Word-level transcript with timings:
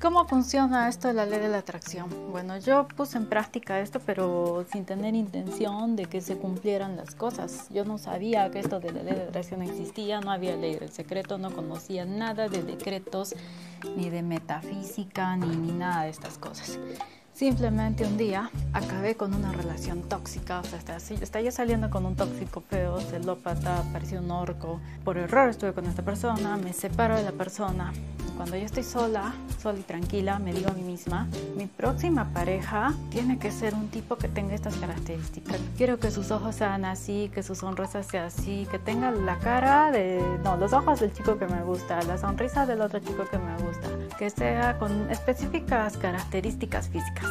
¿Cómo 0.00 0.26
funciona 0.26 0.88
esto 0.88 1.08
de 1.08 1.14
la 1.14 1.26
ley 1.26 1.40
de 1.40 1.50
la 1.50 1.58
atracción? 1.58 2.08
Bueno, 2.30 2.56
yo 2.56 2.88
puse 2.88 3.18
en 3.18 3.26
práctica 3.26 3.80
esto, 3.80 4.00
pero 4.00 4.64
sin 4.72 4.86
tener 4.86 5.14
intención 5.14 5.94
de 5.94 6.06
que 6.06 6.22
se 6.22 6.38
cumplieran 6.38 6.96
las 6.96 7.14
cosas. 7.14 7.68
Yo 7.68 7.84
no 7.84 7.98
sabía 7.98 8.50
que 8.50 8.60
esto 8.60 8.80
de 8.80 8.92
la 8.92 9.02
ley 9.02 9.14
de 9.14 9.24
atracción 9.24 9.60
existía, 9.60 10.22
no 10.22 10.30
había 10.30 10.56
ley 10.56 10.76
del 10.76 10.90
secreto, 10.90 11.36
no 11.36 11.50
conocía 11.50 12.06
nada 12.06 12.48
de 12.48 12.62
decretos, 12.62 13.34
ni 13.94 14.08
de 14.08 14.22
metafísica, 14.22 15.36
ni, 15.36 15.54
ni 15.54 15.72
nada 15.72 16.04
de 16.04 16.10
estas 16.10 16.38
cosas. 16.38 16.78
Simplemente 17.34 18.06
un 18.06 18.16
día 18.16 18.50
acabé 18.72 19.16
con 19.16 19.34
una 19.34 19.52
relación 19.52 20.08
tóxica, 20.08 20.60
o 20.60 20.64
sea, 20.64 20.78
estaba 20.96 21.42
yo 21.42 21.52
saliendo 21.52 21.90
con 21.90 22.06
un 22.06 22.16
tóxico 22.16 22.62
feo, 22.62 23.00
celópata, 23.00 23.84
parecía 23.92 24.20
un 24.20 24.30
orco. 24.30 24.80
Por 25.04 25.18
error 25.18 25.50
estuve 25.50 25.74
con 25.74 25.84
esta 25.84 26.02
persona, 26.02 26.56
me 26.56 26.72
separo 26.72 27.16
de 27.16 27.22
la 27.22 27.32
persona, 27.32 27.92
cuando 28.40 28.56
yo 28.56 28.64
estoy 28.64 28.84
sola, 28.84 29.34
sola 29.60 29.78
y 29.80 29.82
tranquila, 29.82 30.38
me 30.38 30.54
digo 30.54 30.70
a 30.70 30.72
mí 30.72 30.80
misma, 30.80 31.28
mi 31.58 31.66
próxima 31.66 32.32
pareja 32.32 32.94
tiene 33.10 33.38
que 33.38 33.50
ser 33.50 33.74
un 33.74 33.88
tipo 33.88 34.16
que 34.16 34.28
tenga 34.28 34.54
estas 34.54 34.76
características. 34.76 35.60
Quiero 35.76 35.98
que 36.00 36.10
sus 36.10 36.30
ojos 36.30 36.54
sean 36.54 36.86
así, 36.86 37.30
que 37.34 37.42
su 37.42 37.54
sonrisa 37.54 38.02
sea 38.02 38.24
así, 38.24 38.66
que 38.70 38.78
tenga 38.78 39.10
la 39.10 39.38
cara 39.40 39.90
de, 39.90 40.24
no, 40.42 40.56
los 40.56 40.72
ojos 40.72 41.00
del 41.00 41.12
chico 41.12 41.36
que 41.36 41.46
me 41.48 41.62
gusta, 41.62 42.00
la 42.04 42.16
sonrisa 42.16 42.64
del 42.64 42.80
otro 42.80 42.98
chico 43.00 43.26
que 43.30 43.36
me 43.36 43.58
gusta, 43.58 43.88
que 44.18 44.30
sea 44.30 44.78
con 44.78 45.10
específicas 45.10 45.98
características 45.98 46.88
físicas 46.88 47.28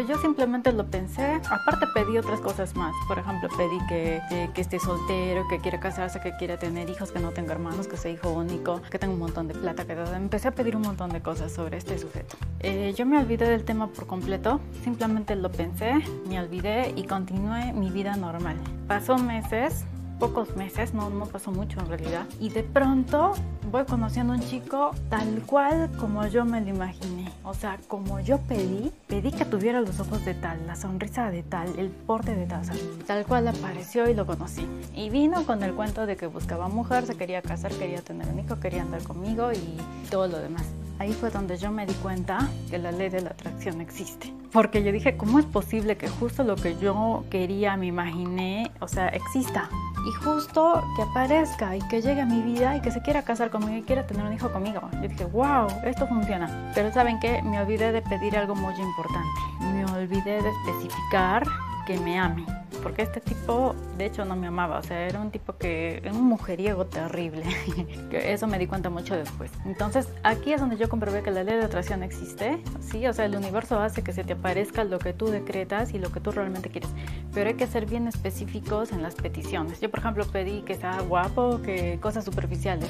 yo 0.00 0.18
simplemente 0.18 0.72
lo 0.72 0.86
pensé. 0.86 1.40
Aparte 1.50 1.86
pedí 1.94 2.18
otras 2.18 2.40
cosas 2.40 2.74
más. 2.76 2.92
Por 3.08 3.18
ejemplo, 3.18 3.48
pedí 3.56 3.78
que, 3.88 4.20
que, 4.54 4.60
esté 4.60 4.78
soltero, 4.78 5.46
que 5.48 5.58
quiera 5.58 5.80
casarse, 5.80 6.20
que 6.20 6.32
quiera 6.36 6.58
tener 6.58 6.88
hijos, 6.90 7.12
que 7.12 7.18
no 7.18 7.30
tenga 7.30 7.52
hermanos, 7.52 7.86
que 7.86 7.96
sea 7.96 8.10
hijo 8.10 8.30
único, 8.30 8.80
que 8.90 8.98
tenga 8.98 9.12
un 9.12 9.20
montón 9.20 9.48
de 9.48 9.54
plata. 9.54 9.84
Que 9.84 9.92
empecé 9.92 10.48
a 10.48 10.52
pedir 10.52 10.76
un 10.76 10.82
montón 10.82 11.10
de 11.10 11.20
cosas 11.20 11.52
sobre 11.52 11.76
este 11.76 11.98
sujeto. 11.98 12.36
Eh, 12.60 12.94
yo 12.96 13.06
me 13.06 13.18
olvidé 13.18 13.48
del 13.48 13.64
tema 13.64 13.88
por 13.88 14.06
completo. 14.06 14.60
Simplemente 14.82 15.36
lo 15.36 15.50
pensé, 15.50 15.94
me 16.28 16.40
olvidé 16.40 16.92
y 16.96 17.04
continué 17.04 17.72
mi 17.72 17.90
vida 17.90 18.16
normal. 18.16 18.56
Pasó 18.86 19.18
meses 19.18 19.84
pocos 20.22 20.54
meses, 20.54 20.94
no, 20.94 21.10
no 21.10 21.26
pasó 21.26 21.50
mucho 21.50 21.80
en 21.80 21.88
realidad, 21.88 22.26
y 22.38 22.48
de 22.50 22.62
pronto 22.62 23.32
voy 23.72 23.84
conociendo 23.84 24.32
a 24.32 24.36
un 24.36 24.42
chico 24.42 24.92
tal 25.10 25.42
cual 25.46 25.90
como 25.98 26.24
yo 26.28 26.44
me 26.44 26.60
lo 26.60 26.68
imaginé. 26.68 27.28
O 27.42 27.54
sea, 27.54 27.80
como 27.88 28.20
yo 28.20 28.38
pedí, 28.38 28.92
pedí 29.08 29.32
que 29.32 29.44
tuviera 29.44 29.80
los 29.80 29.98
ojos 29.98 30.24
de 30.24 30.34
tal, 30.34 30.64
la 30.64 30.76
sonrisa 30.76 31.32
de 31.32 31.42
tal, 31.42 31.76
el 31.76 31.88
porte 31.88 32.36
de 32.36 32.46
tal. 32.46 32.62
tal 33.04 33.26
cual 33.26 33.48
apareció 33.48 34.08
y 34.08 34.14
lo 34.14 34.24
conocí. 34.24 34.64
Y 34.94 35.10
vino 35.10 35.44
con 35.44 35.64
el 35.64 35.74
cuento 35.74 36.06
de 36.06 36.16
que 36.16 36.28
buscaba 36.28 36.68
mujer, 36.68 37.04
se 37.04 37.16
quería 37.16 37.42
casar, 37.42 37.72
quería 37.72 38.00
tener 38.00 38.28
un 38.28 38.38
hijo, 38.38 38.60
quería 38.60 38.82
andar 38.82 39.02
conmigo 39.02 39.50
y 39.50 39.76
todo 40.08 40.28
lo 40.28 40.38
demás. 40.38 40.66
Ahí 41.00 41.12
fue 41.14 41.30
donde 41.30 41.56
yo 41.56 41.72
me 41.72 41.84
di 41.84 41.94
cuenta 41.94 42.48
que 42.70 42.78
la 42.78 42.92
ley 42.92 43.08
de 43.08 43.22
la 43.22 43.30
atracción 43.30 43.80
existe. 43.80 44.32
Porque 44.52 44.84
yo 44.84 44.92
dije, 44.92 45.16
¿cómo 45.16 45.40
es 45.40 45.46
posible 45.46 45.96
que 45.96 46.08
justo 46.08 46.44
lo 46.44 46.54
que 46.54 46.76
yo 46.78 47.24
quería, 47.28 47.76
me 47.76 47.86
imaginé, 47.86 48.70
o 48.78 48.86
sea, 48.86 49.08
exista? 49.08 49.68
Y 50.06 50.12
justo 50.12 50.82
que 50.96 51.02
aparezca 51.02 51.76
y 51.76 51.80
que 51.88 52.02
llegue 52.02 52.20
a 52.20 52.26
mi 52.26 52.42
vida 52.42 52.76
y 52.76 52.80
que 52.80 52.90
se 52.90 53.02
quiera 53.02 53.22
casar 53.22 53.50
conmigo 53.50 53.76
y 53.76 53.82
quiera 53.82 54.06
tener 54.06 54.24
un 54.24 54.32
hijo 54.32 54.50
conmigo. 54.52 54.88
Yo 54.94 55.08
dije, 55.08 55.24
wow, 55.26 55.68
esto 55.84 56.06
funciona. 56.06 56.72
Pero 56.74 56.92
¿saben 56.92 57.20
qué? 57.20 57.42
Me 57.42 57.60
olvidé 57.60 57.92
de 57.92 58.02
pedir 58.02 58.36
algo 58.36 58.54
muy 58.54 58.74
importante. 58.74 59.40
Me 59.72 59.84
olvidé 59.84 60.42
de 60.42 60.50
especificar 60.50 61.44
que 61.86 61.98
me 61.98 62.18
ame 62.18 62.61
porque 62.82 63.02
este 63.02 63.20
tipo 63.20 63.74
de 63.96 64.06
hecho 64.06 64.24
no 64.24 64.36
me 64.36 64.46
amaba, 64.46 64.78
o 64.78 64.82
sea, 64.82 65.06
era 65.06 65.20
un 65.20 65.30
tipo 65.30 65.56
que 65.56 65.98
era 65.98 66.12
un 66.12 66.24
mujeriego 66.24 66.86
terrible, 66.86 67.44
que 68.10 68.32
eso 68.32 68.46
me 68.46 68.58
di 68.58 68.66
cuenta 68.66 68.90
mucho 68.90 69.16
después. 69.16 69.50
Entonces, 69.64 70.08
aquí 70.22 70.52
es 70.52 70.60
donde 70.60 70.76
yo 70.76 70.88
comprobé 70.88 71.22
que 71.22 71.30
la 71.30 71.44
ley 71.44 71.56
de 71.56 71.64
atracción 71.64 72.02
existe, 72.02 72.62
sí, 72.80 73.06
o 73.06 73.12
sea, 73.12 73.24
el 73.26 73.36
universo 73.36 73.80
hace 73.80 74.02
que 74.02 74.12
se 74.12 74.24
te 74.24 74.34
aparezca 74.34 74.84
lo 74.84 74.98
que 74.98 75.12
tú 75.12 75.26
decretas 75.26 75.94
y 75.94 75.98
lo 75.98 76.10
que 76.10 76.20
tú 76.20 76.32
realmente 76.32 76.68
quieres, 76.68 76.90
pero 77.32 77.48
hay 77.48 77.54
que 77.54 77.66
ser 77.66 77.86
bien 77.86 78.08
específicos 78.08 78.92
en 78.92 79.02
las 79.02 79.14
peticiones. 79.14 79.80
Yo, 79.80 79.90
por 79.90 80.00
ejemplo, 80.00 80.24
pedí 80.26 80.62
que 80.62 80.74
sea 80.74 81.00
guapo, 81.00 81.60
que 81.62 81.98
cosas 82.00 82.24
superficiales, 82.24 82.88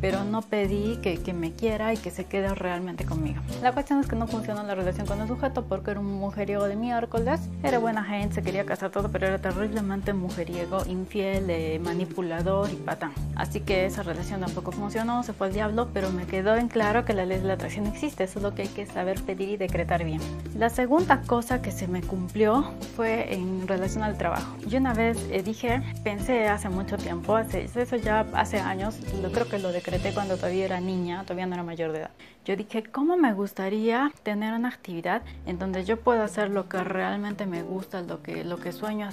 pero 0.00 0.24
no 0.24 0.42
pedí 0.42 0.98
que, 0.98 1.18
que 1.22 1.32
me 1.32 1.52
quiera 1.52 1.92
y 1.92 1.96
que 1.96 2.10
se 2.10 2.24
quede 2.24 2.54
realmente 2.54 3.04
conmigo. 3.04 3.40
La 3.62 3.72
cuestión 3.72 4.00
es 4.00 4.06
que 4.06 4.16
no 4.16 4.26
funcionó 4.26 4.62
la 4.62 4.74
relación 4.74 5.06
con 5.06 5.20
el 5.20 5.28
sujeto 5.28 5.64
porque 5.64 5.92
era 5.92 6.00
un 6.00 6.12
mujeriego 6.12 6.64
de 6.64 6.76
miércoles, 6.76 7.40
era 7.62 7.78
buena 7.78 8.04
gente, 8.04 8.36
se 8.36 8.42
quería 8.42 8.64
casar 8.64 8.90
todo, 8.90 9.10
pero 9.10 9.21
era 9.26 9.38
terriblemente 9.38 10.12
mujeriego, 10.12 10.84
infiel, 10.86 11.48
eh, 11.50 11.78
manipulador 11.78 12.70
y 12.70 12.76
patán. 12.76 13.12
Así 13.36 13.60
que 13.60 13.86
esa 13.86 14.02
relación 14.02 14.40
tampoco 14.40 14.72
funcionó, 14.72 15.22
se 15.22 15.32
fue 15.32 15.48
al 15.48 15.52
diablo, 15.52 15.88
pero 15.92 16.10
me 16.10 16.26
quedó 16.26 16.56
en 16.56 16.68
claro 16.68 17.04
que 17.04 17.12
la 17.12 17.24
ley 17.24 17.38
de 17.38 17.44
la 17.44 17.54
atracción 17.54 17.86
existe, 17.86 18.24
eso 18.24 18.38
es 18.38 18.42
lo 18.42 18.54
que 18.54 18.62
hay 18.62 18.68
que 18.68 18.86
saber 18.86 19.20
pedir 19.22 19.48
y 19.48 19.56
decretar 19.56 20.04
bien. 20.04 20.20
La 20.56 20.70
segunda 20.70 21.22
cosa 21.22 21.62
que 21.62 21.70
se 21.70 21.88
me 21.88 22.02
cumplió 22.02 22.72
fue 22.96 23.34
en 23.34 23.66
relación 23.66 24.02
al 24.04 24.18
trabajo. 24.18 24.56
Yo 24.66 24.78
una 24.78 24.94
vez 24.94 25.18
eh, 25.30 25.42
dije, 25.42 25.82
pensé 26.04 26.48
hace 26.48 26.68
mucho 26.68 26.96
tiempo, 26.96 27.36
hace, 27.36 27.64
eso 27.64 27.96
ya 27.96 28.26
hace 28.34 28.58
años, 28.58 28.98
lo 29.22 29.32
creo 29.32 29.48
que 29.48 29.58
lo 29.58 29.72
decreté 29.72 30.12
cuando 30.12 30.36
todavía 30.36 30.64
era 30.64 30.80
niña, 30.80 31.22
todavía 31.22 31.46
no 31.46 31.54
era 31.54 31.62
mayor 31.62 31.92
de 31.92 32.00
edad. 32.00 32.10
Yo 32.44 32.56
dije, 32.56 32.82
¿cómo 32.82 33.16
me 33.16 33.32
gustaría 33.32 34.10
tener 34.24 34.52
una 34.54 34.68
actividad 34.68 35.22
en 35.46 35.60
donde 35.60 35.84
yo 35.84 36.00
pueda 36.00 36.24
hacer 36.24 36.50
lo 36.50 36.68
que 36.68 36.82
realmente 36.82 37.46
me 37.46 37.62
gusta, 37.62 38.02
lo 38.02 38.20
que, 38.20 38.42
lo 38.42 38.56
que 38.58 38.72
sueño 38.72 39.06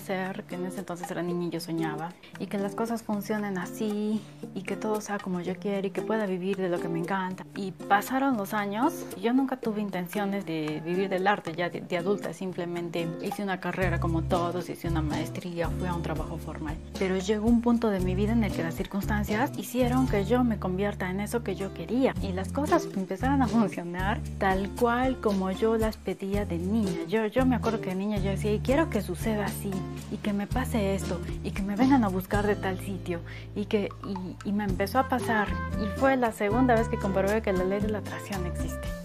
que 0.47 0.55
en 0.55 0.65
ese 0.65 0.79
entonces 0.79 1.09
era 1.11 1.21
niña 1.21 1.47
y 1.47 1.49
yo 1.51 1.59
soñaba, 1.59 2.09
y 2.39 2.47
que 2.47 2.57
las 2.57 2.73
cosas 2.73 3.03
funcionen 3.03 3.57
así, 3.57 4.21
y 4.55 4.63
que 4.63 4.75
todo 4.75 5.01
sea 5.01 5.19
como 5.19 5.41
yo 5.41 5.55
quiero, 5.55 5.87
y 5.87 5.91
que 5.91 6.01
pueda 6.01 6.25
vivir 6.25 6.57
de 6.57 6.69
lo 6.69 6.79
que 6.79 6.89
me 6.89 6.99
encanta? 6.99 7.45
Y 7.55 7.71
pasaron 7.71 8.37
los 8.37 8.53
años, 8.53 9.05
yo 9.21 9.33
nunca 9.33 9.57
tuve 9.57 9.81
intenciones 9.81 10.45
de 10.45 10.81
vivir 10.83 11.09
del 11.09 11.27
arte 11.27 11.53
ya 11.53 11.69
de, 11.69 11.97
adulta, 11.97 12.33
simplemente 12.33 13.07
hice 13.21 13.43
una 13.43 13.59
carrera 13.59 13.99
como 13.99 14.23
todos, 14.23 14.69
hice 14.69 14.87
una 14.87 15.01
maestría, 15.01 15.69
fui 15.69 15.87
a 15.87 15.93
un 15.93 16.01
trabajo 16.01 16.37
formal. 16.37 16.75
Pero 16.97 17.17
llegó 17.17 17.47
un 17.47 17.61
punto 17.61 17.89
de 17.89 17.99
mi 17.99 18.15
vida 18.15 18.31
en 18.31 18.43
el 18.43 18.51
que 18.51 18.63
las 18.63 18.75
circunstancias 18.75 19.51
hicieron 19.57 20.07
que 20.07 20.25
yo 20.25 20.43
me 20.43 20.57
convierta 20.57 21.09
en 21.09 21.19
eso 21.19 21.43
que 21.43 21.55
yo 21.55 21.73
quería, 21.73 22.15
y 22.21 22.31
las 22.31 22.51
cosas 22.51 22.85
empezaron 22.85 23.19
empezaron 23.19 23.41
a 23.41 23.47
funcionar 23.47 24.21
tal 24.37 24.69
cual 24.79 25.19
como 25.19 25.51
yo 25.51 25.77
las 25.77 25.97
pedía 25.97 26.45
de 26.45 26.57
niña. 26.57 27.05
Yo, 27.09 27.25
yo 27.25 27.45
me 27.45 27.57
acuerdo 27.57 27.81
que 27.81 27.89
de 27.89 27.95
niña 27.95 28.17
yo 28.17 28.29
decía, 28.29 28.53
y 28.53 28.59
quiero 28.59 28.89
que 28.89 29.01
suceda 29.01 29.45
así, 29.45 29.71
y 30.11 30.17
que 30.17 30.33
me 30.33 30.47
pase 30.47 30.95
esto, 30.95 31.19
y 31.43 31.51
que 31.51 31.61
me 31.61 31.75
vengan 31.75 32.03
a 32.03 32.07
buscar 32.07 32.45
de 32.45 32.55
tal 32.55 32.79
sitio, 32.79 33.19
y 33.55 33.65
que 33.65 33.89
y, 34.05 34.49
y 34.49 34.51
me 34.51 34.63
empezó 34.63 34.99
a 34.99 35.09
pasar. 35.09 35.47
Y 35.81 35.99
fue 35.99 36.17
la 36.17 36.31
segunda 36.31 36.75
vez 36.75 36.89
que 36.89 36.97
comprobé 36.97 37.41
que 37.41 37.53
la 37.53 37.63
ley 37.63 37.79
de 37.79 37.89
la 37.89 37.99
atracción 37.99 38.45
existe. 38.45 38.98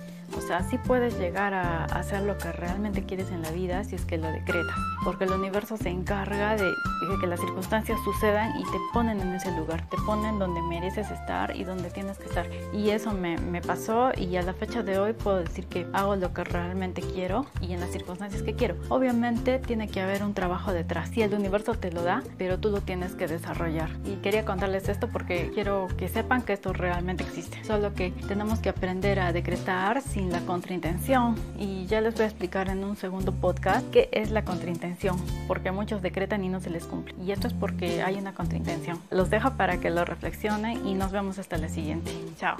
Sea, 0.46 0.62
sí 0.62 0.76
puedes 0.76 1.18
llegar 1.18 1.54
a 1.54 1.84
hacer 1.86 2.22
lo 2.22 2.36
que 2.36 2.52
realmente 2.52 3.04
quieres 3.04 3.30
en 3.30 3.40
la 3.40 3.50
vida 3.50 3.82
si 3.84 3.94
es 3.94 4.04
que 4.04 4.18
lo 4.18 4.30
decretas, 4.30 4.76
porque 5.02 5.24
el 5.24 5.32
universo 5.32 5.78
se 5.78 5.88
encarga 5.88 6.54
de, 6.54 6.70
que 7.18 7.26
las 7.26 7.40
circunstancias 7.40 7.98
sucedan 8.04 8.50
y 8.58 8.64
te 8.64 8.78
ponen 8.92 9.20
en 9.20 9.34
ese 9.34 9.50
lugar, 9.56 9.88
te 9.88 9.96
ponen 10.04 10.38
donde 10.38 10.60
mereces 10.60 11.10
estar 11.10 11.56
y 11.56 11.64
donde 11.64 11.90
tienes 11.90 12.18
que 12.18 12.26
estar. 12.26 12.46
Y 12.74 12.90
eso 12.90 13.12
me, 13.12 13.38
me 13.38 13.62
pasó 13.62 14.10
y 14.16 14.36
a 14.36 14.42
la 14.42 14.52
fecha 14.52 14.82
de 14.82 14.98
hoy 14.98 15.14
puedo 15.14 15.38
decir 15.38 15.66
que 15.66 15.86
hago 15.92 16.16
lo 16.16 16.34
que 16.34 16.44
realmente 16.44 17.00
quiero 17.00 17.46
y 17.60 17.72
en 17.72 17.80
las 17.80 17.90
circunstancias 17.90 18.42
que 18.42 18.54
quiero. 18.54 18.76
Obviamente 18.88 19.58
tiene 19.58 19.88
que 19.88 20.00
haber 20.00 20.22
un 20.22 20.34
trabajo 20.34 20.72
detrás. 20.72 21.08
Si 21.10 21.22
el 21.22 21.32
universo 21.32 21.74
te 21.74 21.90
lo 21.90 22.02
da, 22.02 22.22
pero 22.36 22.58
tú 22.58 22.70
lo 22.70 22.80
tienes 22.80 23.14
que 23.14 23.26
desarrollar. 23.26 23.90
Y 24.04 24.16
quería 24.16 24.44
contarles 24.44 24.88
esto 24.88 25.08
porque 25.08 25.50
quiero 25.54 25.88
que 25.96 26.08
sepan 26.08 26.42
que 26.42 26.52
esto 26.52 26.72
realmente 26.72 27.24
existe. 27.24 27.64
Solo 27.64 27.94
que 27.94 28.10
tenemos 28.28 28.58
que 28.58 28.68
aprender 28.68 29.20
a 29.20 29.32
decretar 29.32 30.02
sin 30.02 30.33
la 30.34 30.40
contraintención. 30.40 31.36
Y 31.58 31.86
ya 31.86 32.00
les 32.00 32.14
voy 32.14 32.24
a 32.24 32.26
explicar 32.26 32.68
en 32.68 32.82
un 32.84 32.96
segundo 32.96 33.32
podcast 33.32 33.88
qué 33.90 34.08
es 34.12 34.32
la 34.32 34.44
contraintención, 34.44 35.16
porque 35.46 35.70
muchos 35.70 36.02
decretan 36.02 36.42
y 36.44 36.48
no 36.48 36.60
se 36.60 36.70
les 36.70 36.84
cumple. 36.84 37.14
Y 37.24 37.30
esto 37.30 37.46
es 37.46 37.54
porque 37.54 38.02
hay 38.02 38.16
una 38.16 38.34
contraintención. 38.34 38.98
Los 39.10 39.30
dejo 39.30 39.52
para 39.52 39.78
que 39.78 39.90
lo 39.90 40.04
reflexionen 40.04 40.86
y 40.86 40.94
nos 40.94 41.12
vemos 41.12 41.38
hasta 41.38 41.56
la 41.56 41.68
siguiente. 41.68 42.10
Chao. 42.36 42.56